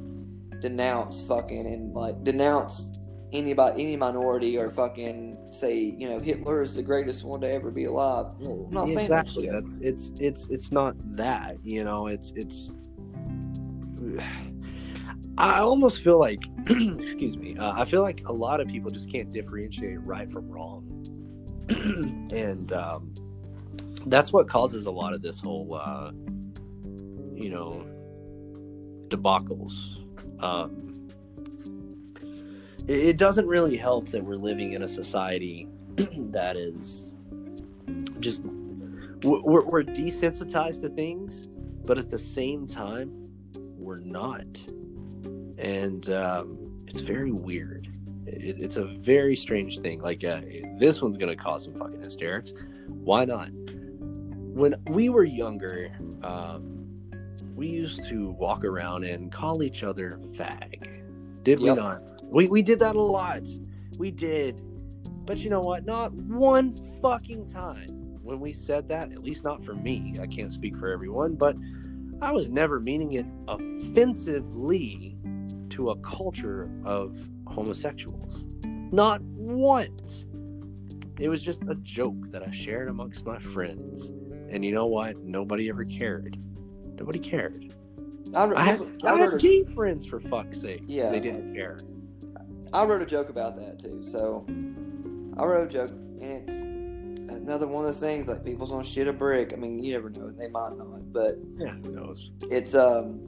[0.60, 2.98] denounce fucking and like denounce
[3.34, 7.72] anybody, any minority, or fucking say you know Hitler is the greatest one to ever
[7.72, 8.28] be alive.
[8.46, 9.50] I'm not saying that exactly.
[9.50, 11.58] That's it's it's it's not that.
[11.64, 12.72] You know, it's it's.
[15.38, 19.10] I almost feel like, excuse me, uh, I feel like a lot of people just
[19.12, 20.84] can't differentiate right from wrong,
[22.32, 23.14] and um,
[24.06, 26.12] that's what causes a lot of this whole, uh,
[27.34, 27.86] you know,
[29.10, 29.98] debacles.
[30.44, 31.10] Um,
[32.88, 37.14] it, it doesn't really help that we're living in a society that is
[38.20, 38.44] just
[39.24, 41.48] we're, we're desensitized to things,
[41.86, 43.12] but at the same time,
[43.78, 44.46] we're not,
[45.58, 47.88] and um, it's very weird.
[48.26, 50.02] It, it's a very strange thing.
[50.02, 50.42] Like uh,
[50.80, 52.54] this one's gonna cause some fucking hysterics.
[52.88, 53.50] Why not?
[54.54, 55.92] When we were younger,
[56.24, 56.86] um,
[57.56, 61.44] we used to walk around and call each other fag.
[61.44, 61.78] Did we Yep.
[61.78, 62.02] not?
[62.26, 63.44] We we did that a lot.
[63.98, 64.62] We did.
[65.26, 65.86] But you know what?
[65.86, 67.88] Not one fucking time
[68.24, 70.16] when we said that, at least not for me.
[70.22, 71.56] I can't speak for everyone, but
[72.22, 75.18] I was never meaning it offensively
[75.70, 78.46] to a culture of homosexuals.
[78.92, 80.26] Not once.
[81.20, 84.12] It was just a joke that I shared amongst my friends.
[84.52, 85.18] And you know what?
[85.18, 86.38] Nobody ever cared.
[87.00, 87.74] Nobody cared.
[88.36, 90.84] I, I had, I, I had a, gay friends for fuck's sake.
[90.88, 91.10] Yeah.
[91.10, 91.80] They didn't care.
[92.74, 94.04] I wrote a joke about that too.
[94.04, 94.46] So
[95.38, 96.58] I wrote a joke, and it's
[97.32, 99.52] another one of those things like people's gonna shit a brick.
[99.52, 102.32] I mean, you never know; they might not, but Yeah, who knows?
[102.50, 103.28] it's um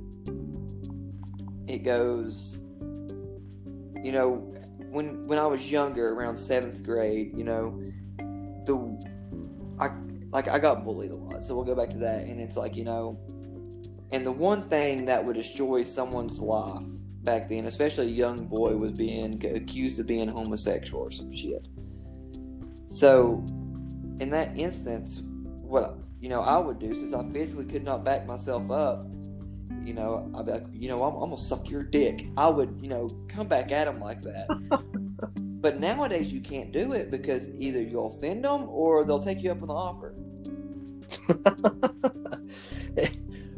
[1.67, 2.57] it goes
[4.03, 4.33] you know
[4.91, 7.81] when when i was younger around seventh grade you know
[8.65, 8.75] the
[10.33, 12.75] like i got bullied a lot so we'll go back to that and it's like
[12.75, 13.17] you know
[14.11, 16.83] and the one thing that would destroy someone's life
[17.23, 21.67] back then especially a young boy was being accused of being homosexual or some shit
[22.87, 23.45] so
[24.19, 25.21] in that instance
[25.73, 29.05] what you know I would do since I physically could not back myself up.
[29.83, 32.27] You know, I'd be like, you know, I'm, I'm gonna suck your dick.
[32.37, 34.47] I would, you know, come back at him like that.
[35.63, 39.49] but nowadays you can't do it because either you'll offend them or they'll take you
[39.49, 40.13] up on the offer.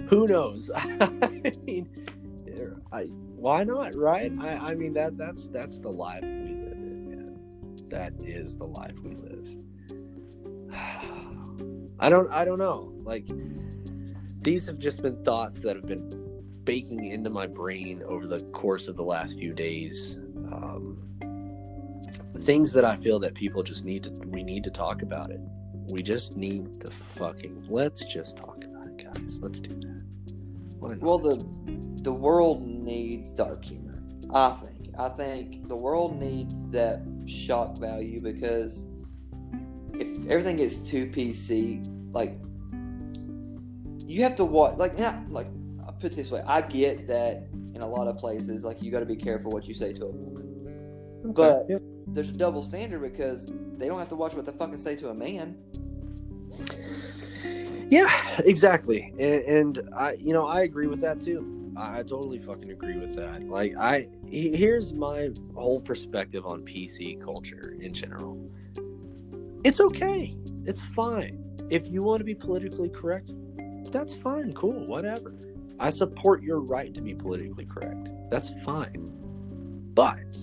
[0.07, 0.69] who knows?
[0.75, 1.89] I mean,
[2.91, 4.31] I, why not, right?
[4.39, 7.39] I, I mean that that's that's the life we live in, man.
[7.89, 9.47] That is the life we live.
[11.99, 12.93] I don't I don't know.
[13.01, 13.27] Like
[14.43, 18.87] these have just been thoughts that have been baking into my brain over the course
[18.87, 20.17] of the last few days.
[20.51, 21.14] Um,
[22.39, 25.39] things that I feel that people just need to we need to talk about it.
[25.89, 29.39] We just need to fucking let's just talk about it, guys.
[29.41, 30.03] Let's do that.
[30.99, 31.45] Well, the
[32.01, 34.01] the world needs dark humor.
[34.33, 34.71] I think.
[34.97, 38.85] I think the world needs that shock value because
[39.93, 42.37] if everything gets too PC, like
[44.05, 44.77] you have to watch.
[44.77, 45.47] Like, not like
[45.85, 46.41] I put it this way.
[46.45, 49.67] I get that in a lot of places, like you got to be careful what
[49.67, 51.33] you say to a woman.
[51.33, 51.77] But yeah.
[52.15, 55.09] There's a double standard because they don't have to watch what they fucking say to
[55.09, 55.57] a man.
[57.89, 58.09] Yeah,
[58.45, 59.13] exactly.
[59.19, 59.43] And,
[59.77, 61.73] and I, you know, I agree with that too.
[61.75, 63.43] I, I totally fucking agree with that.
[63.43, 68.39] Like, I he- here's my whole perspective on PC culture in general.
[69.65, 70.35] It's okay.
[70.65, 71.43] It's fine.
[71.69, 73.33] If you want to be politically correct,
[73.91, 74.53] that's fine.
[74.53, 74.87] Cool.
[74.87, 75.35] Whatever.
[75.79, 78.07] I support your right to be politically correct.
[78.29, 79.11] That's fine.
[79.93, 80.37] But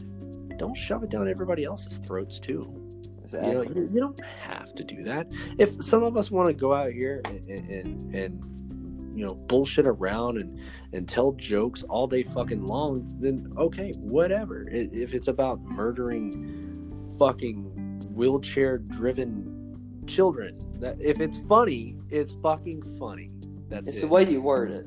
[0.63, 2.73] don't shove it down everybody else's throats too.
[3.21, 3.51] Exactly.
[3.51, 5.33] You know, you, you don't have to do that.
[5.59, 9.87] If some of us want to go out here and, and and you know bullshit
[9.87, 10.61] around and
[10.93, 14.69] and tell jokes all day fucking long, then okay, whatever.
[14.71, 23.33] If it's about murdering fucking wheelchair driven children, that if it's funny, it's fucking funny.
[23.69, 24.03] That's it's it.
[24.03, 24.87] the way you word it.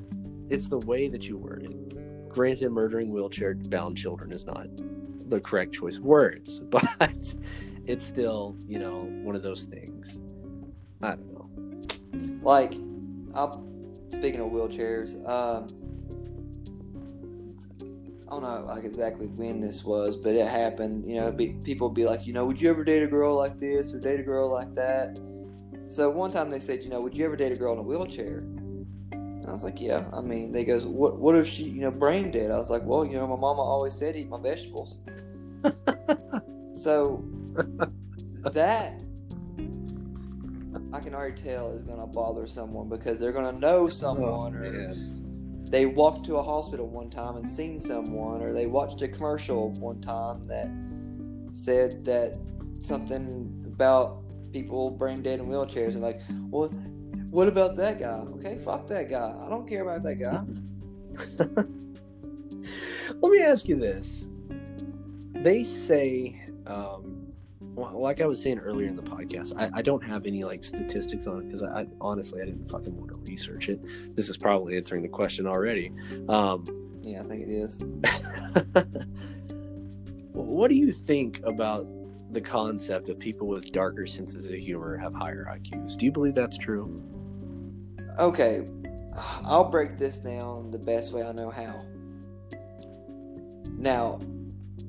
[0.50, 2.30] it's the way that you word it.
[2.30, 4.68] Granted, murdering wheelchair bound children is not
[5.28, 7.34] the correct choice of words, but
[7.86, 10.18] it's still, you know, one of those things.
[11.02, 11.50] I don't know.
[12.42, 12.74] Like,
[13.34, 15.18] I'm speaking of wheelchairs.
[15.28, 15.68] Um,
[18.28, 21.10] I don't know like exactly when this was, but it happened.
[21.10, 23.60] You know, be, people be like, you know, would you ever date a girl like
[23.60, 25.20] this or date a girl like that?
[25.88, 27.84] So one time they said, you know, would you ever date a girl in a
[27.84, 28.44] wheelchair?
[29.56, 30.04] Was like, yeah.
[30.12, 31.18] I mean, they goes, what?
[31.18, 32.52] What if she, you know, brain dead?
[32.52, 35.00] I was like, well, you know, my mama always said eat my vegetables.
[36.74, 37.24] so
[38.44, 38.94] that
[40.94, 44.96] I can already tell is gonna bother someone because they're gonna know oh, someone or
[45.70, 49.72] they walked to a hospital one time and seen someone, or they watched a commercial
[49.72, 50.70] one time that
[51.52, 52.38] said that
[52.80, 54.22] something about
[54.54, 56.72] people brain dead in wheelchairs, and like, well,
[57.36, 58.24] what about that guy?
[58.36, 59.36] Okay, fuck that guy.
[59.46, 60.42] I don't care about that guy.
[63.20, 64.26] Let me ask you this.
[65.34, 67.34] They say, um,
[67.76, 71.28] like I was saying earlier in the podcast, I, I don't have any like statistics
[71.28, 73.82] on it because I, I honestly I didn't fucking want to research it.
[74.16, 75.92] This is probably answering the question already.
[76.30, 76.64] Um,
[77.02, 77.82] Yeah, I think it is.
[80.32, 81.86] what do you think about
[82.32, 85.98] the concept of people with darker senses of humor have higher IQs?
[85.98, 87.04] Do you believe that's true?
[88.20, 88.66] Okay,
[89.44, 91.86] I'll break this down the best way I know how.
[93.78, 94.20] Now,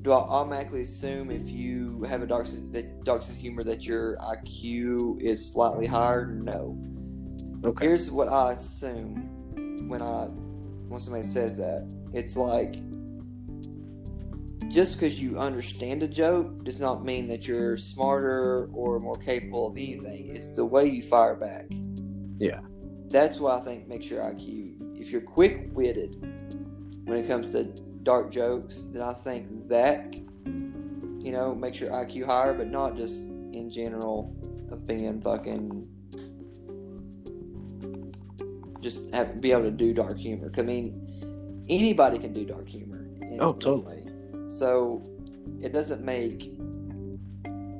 [0.01, 3.63] do I automatically assume if you have a dark sense, that dark sense of humor
[3.65, 6.27] that your IQ is slightly higher?
[6.27, 6.77] No.
[7.65, 7.85] Okay.
[7.85, 10.27] Here's what I assume when I
[10.87, 11.91] when somebody says that.
[12.13, 12.75] It's like
[14.69, 19.67] just because you understand a joke does not mean that you're smarter or more capable
[19.67, 20.33] of anything.
[20.33, 21.65] It's the way you fire back.
[22.37, 22.61] Yeah.
[23.09, 24.99] That's what I think makes your IQ.
[24.99, 26.15] If you're quick witted
[27.05, 27.65] when it comes to
[28.03, 33.21] dark jokes, then I think that you know makes your IQ higher, but not just
[33.21, 34.35] in general
[34.71, 35.87] of being fucking
[38.81, 40.51] just have, be able to do dark humor.
[40.57, 43.07] I mean, anybody can do dark humor.
[43.21, 44.03] in Oh, totally.
[44.03, 44.49] way.
[44.49, 45.03] So
[45.61, 46.51] it doesn't make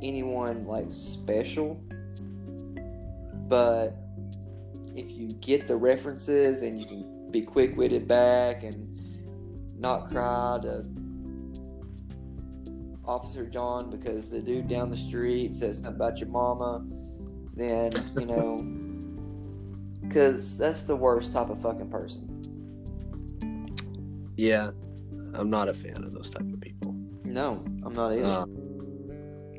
[0.02, 1.82] anyone like special,
[3.48, 3.96] but
[4.98, 9.00] if you get the references and you can be quick witted back and
[9.78, 10.84] not cry to
[13.06, 16.84] Officer John because the dude down the street says something about your mama,
[17.56, 18.58] then, you know,
[20.08, 22.34] because that's the worst type of fucking person.
[24.36, 24.72] Yeah.
[25.36, 26.96] I'm not a fan of those type of people.
[27.24, 28.26] No, I'm not either.
[28.26, 28.46] Uh,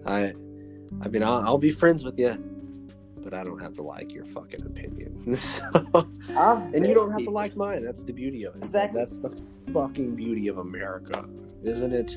[0.05, 0.33] I,
[1.01, 2.33] I mean, I'll, I'll be friends with you,
[3.28, 5.36] but I don't have to like your fucking opinion.
[5.36, 7.84] So- I've and you don't have to like mine.
[7.84, 8.62] That's the beauty of it.
[8.62, 8.98] Exactly.
[8.98, 9.38] That's the
[9.72, 11.26] fucking beauty of America,
[11.62, 12.16] isn't it?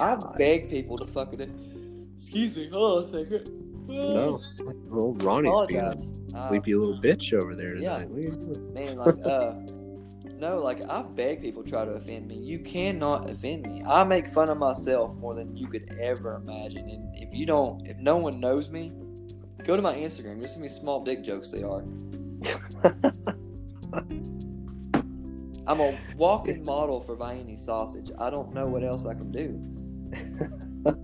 [0.00, 0.36] I've God.
[0.36, 2.10] begged people to fucking.
[2.14, 3.50] Excuse me, hold on a second.
[3.86, 4.40] No,
[4.88, 6.36] well, Ronnie's being a.
[6.36, 7.98] Uh, sleepy little bitch over there yeah.
[7.98, 8.10] tonight.
[8.10, 8.74] What are you doing?
[8.74, 9.54] man, like, uh,
[10.38, 12.36] no, like I've begged people try to offend me.
[12.40, 13.84] You cannot offend me.
[13.86, 16.88] I make fun of myself more than you could ever imagine.
[16.88, 18.92] And if you don't, if no one knows me,
[19.66, 20.38] go to my Instagram.
[20.38, 21.50] You'll see me small dick jokes.
[21.50, 21.84] They are.
[25.68, 28.12] I'm a walking model for Viennese sausage.
[28.20, 29.60] I don't know what else I can do.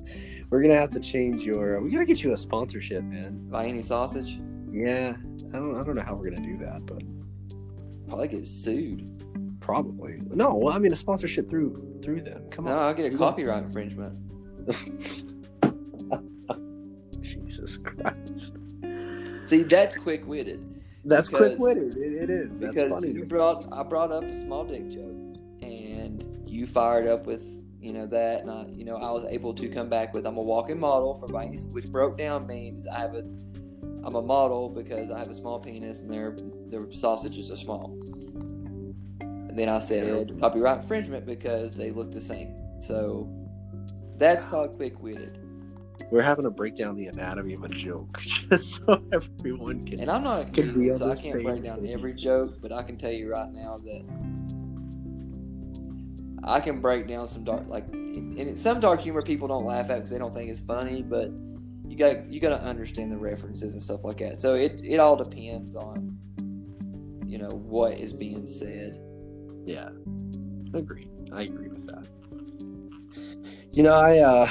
[0.51, 1.81] We're gonna have to change your.
[1.83, 3.47] We gotta get you a sponsorship, man.
[3.49, 4.39] Viennese sausage.
[4.71, 5.15] Yeah,
[5.53, 5.81] I don't.
[5.81, 7.03] I don't know how we're gonna do that, but
[8.07, 9.59] Probably get sued.
[9.61, 10.21] probably.
[10.31, 12.49] No, well, I mean a sponsorship through through them.
[12.51, 12.75] Come on.
[12.75, 12.79] No.
[12.81, 14.19] I'll get a copyright infringement.
[17.63, 18.53] Jesus Christ.
[19.47, 20.83] See, that's quick witted.
[21.05, 21.97] That's quick witted.
[21.97, 22.59] It, it is.
[22.59, 23.13] That's because funny.
[23.13, 27.43] you brought I brought up a small dick joke, and you fired up with
[27.81, 30.37] you know that, and I, you know I was able to come back with I'm
[30.37, 33.25] a walking model for my which broke down means I have a
[34.05, 36.37] I'm a model because I have a small penis and their
[36.69, 37.97] their sausages are small.
[39.21, 42.55] And then I said copyright infringement because they look the same.
[42.81, 43.29] So
[44.17, 45.42] that's called quick witted.
[46.11, 50.01] We're having to break down the anatomy of a joke just so everyone can.
[50.01, 52.97] And I'm not a comedian, so I can't break down every joke, but I can
[52.97, 54.05] tell you right now that
[56.45, 59.97] I can break down some dark, like, and some dark humor people don't laugh at
[59.97, 61.31] because they don't think it's funny, but
[61.87, 64.39] you got you got to understand the references and stuff like that.
[64.39, 66.19] So it it all depends on
[67.27, 69.01] you know what is being said.
[69.65, 69.91] Yeah,
[70.75, 71.07] agree.
[71.33, 72.07] I agree with that.
[73.73, 74.49] You know, I uh,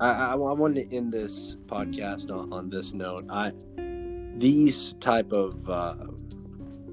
[0.00, 3.24] I, I, I wanted to end this podcast on, on this note.
[3.28, 3.52] I
[4.36, 5.96] these type of uh,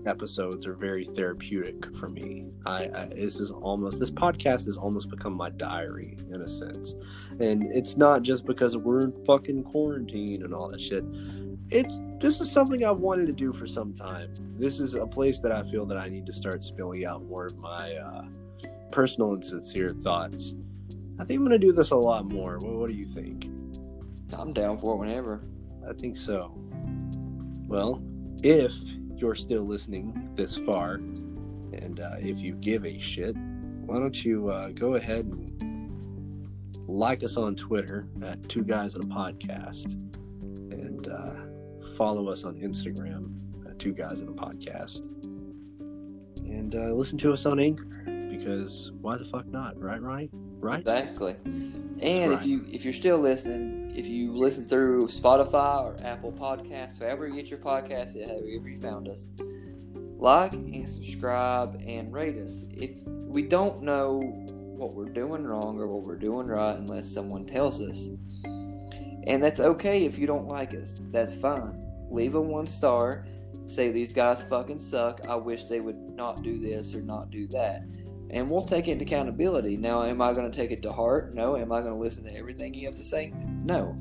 [0.07, 2.47] episodes are very therapeutic for me.
[2.65, 6.95] I, I, this is almost this podcast has almost become my diary in a sense,
[7.39, 11.03] and it's not just because we're in fucking quarantine and all that shit.
[11.69, 14.33] It's this is something I've wanted to do for some time.
[14.57, 17.45] This is a place that I feel that I need to start spilling out more
[17.45, 18.25] of my uh,
[18.91, 20.53] personal and sincere thoughts.
[21.17, 22.57] I think I'm gonna do this a lot more.
[22.59, 23.49] What, what do you think?
[24.33, 25.43] I'm down for it whenever.
[25.87, 26.53] I think so.
[27.67, 28.03] Well,
[28.43, 28.73] if
[29.15, 33.35] you're still listening this far, and uh, if you give a shit,
[33.85, 35.51] why don't you uh, go ahead and
[36.87, 39.93] like us on Twitter at Two Guys on a Podcast,
[40.71, 44.99] and uh, follow us on Instagram at Two Guys on a Podcast,
[46.45, 47.85] and uh, listen to us on Anchor
[48.29, 50.29] because why the fuck not, right, Ronnie?
[50.65, 50.79] Right?
[50.79, 51.35] Exactly.
[51.43, 52.39] And right.
[52.39, 57.27] if you if you're still listening, if you listen through Spotify or Apple Podcasts, wherever
[57.27, 59.31] you get your podcast, however you found us,
[60.17, 62.65] like and subscribe and rate us.
[62.71, 67.45] If we don't know what we're doing wrong or what we're doing right unless someone
[67.45, 68.09] tells us.
[69.27, 70.99] And that's okay if you don't like us.
[71.11, 71.79] That's fine.
[72.09, 73.27] Leave a one star.
[73.67, 75.27] Say these guys fucking suck.
[75.29, 77.83] I wish they would not do this or not do that
[78.31, 79.77] and we'll take it into accountability.
[79.77, 81.33] Now, am I going to take it to heart?
[81.33, 81.55] No.
[81.57, 83.31] Am I going to listen to everything you have to say?
[83.63, 83.97] No.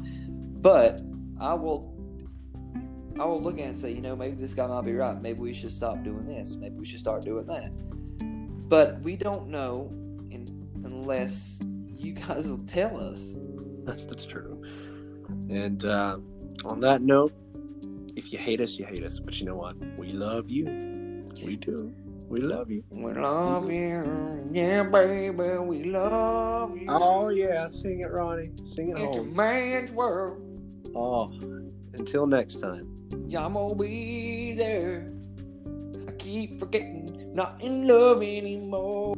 [0.61, 1.03] But
[1.41, 1.93] I will.
[3.18, 5.20] I will look at it and say, you know, maybe this guy might be right.
[5.20, 6.57] Maybe we should stop doing this.
[6.57, 7.70] Maybe we should start doing that.
[8.68, 9.89] But we don't know
[10.33, 10.49] in,
[10.83, 11.62] unless
[11.97, 13.37] you guys will tell us.
[13.85, 14.61] That's true.
[15.49, 16.18] And uh,
[16.64, 17.35] on that note,
[18.16, 19.20] if you hate us, you hate us.
[19.20, 19.77] But you know what?
[19.97, 20.64] We love you.
[21.45, 21.95] We do.
[22.35, 22.82] We love you.
[22.91, 24.49] We love you.
[24.51, 25.30] Yeah, baby,
[25.61, 26.87] we love you.
[26.89, 27.68] Oh, yeah.
[27.68, 28.51] Sing it, Ronnie.
[28.64, 29.28] Sing it It's home.
[29.30, 30.43] a man's world.
[30.97, 31.30] Oh,
[31.93, 32.91] until next time.
[33.28, 35.12] Yeah, I'm gonna be there.
[36.09, 39.14] I keep forgetting, not in love anymore.